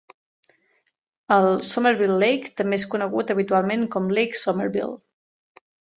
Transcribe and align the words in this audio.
El 1.35 1.45
Somerville 1.73 2.15
Lake 2.25 2.51
també 2.61 2.79
és 2.81 2.85
conegut 2.95 3.35
habitualment 3.35 3.85
com 3.97 4.09
Lake 4.21 4.41
Somerville. 4.45 4.97